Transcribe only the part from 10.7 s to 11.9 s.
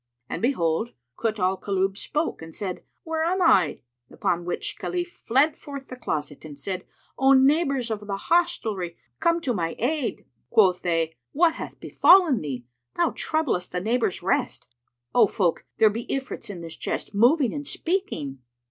they, "What hath